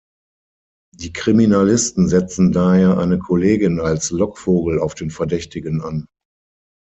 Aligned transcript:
Die 0.97 1.13
Kriminalisten 1.13 2.07
setzen 2.07 2.51
daher 2.51 2.97
eine 2.97 3.19
Kollegin 3.19 3.79
als 3.79 4.09
Lockvogel 4.09 4.79
auf 4.79 4.95
den 4.95 5.11
Verdächtigen 5.11 5.79
an. 5.83 6.07